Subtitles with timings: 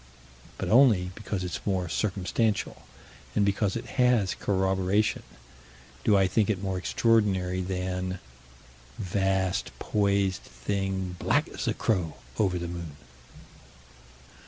[0.57, 2.81] But only because it's more circumstantial,
[3.35, 5.21] and because it has corroboration,
[6.03, 8.17] do I think it more extraordinary than
[8.97, 12.95] Vast poised thing, black as a crow, over the moon.